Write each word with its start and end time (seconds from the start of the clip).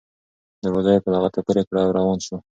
دروازه 0.63 0.91
یې 0.95 1.03
په 1.05 1.09
لغته 1.13 1.39
پورې 1.47 1.61
کړه 1.67 1.79
او 1.83 1.95
روان 1.97 2.19
شو. 2.25 2.37